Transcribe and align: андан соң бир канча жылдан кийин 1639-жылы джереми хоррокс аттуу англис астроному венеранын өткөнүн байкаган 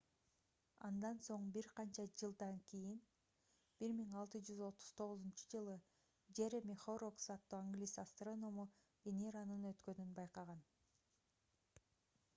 андан 0.87 1.19
соң 1.25 1.43
бир 1.57 1.67
канча 1.79 2.03
жылдан 2.21 2.55
кийин 2.71 2.95
1639-жылы 3.87 5.75
джереми 6.39 6.79
хоррокс 6.85 7.29
аттуу 7.35 7.57
англис 7.59 7.93
астроному 8.05 8.65
венеранын 9.09 9.69
өткөнүн 9.73 10.17
байкаган 10.21 10.65